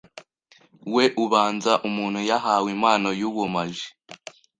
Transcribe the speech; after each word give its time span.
We 0.95 1.03
ubanza 1.23 1.73
umuntu 1.89 2.19
yahawe 2.29 2.67
impano 2.75 3.09
yubumaji 3.19 3.87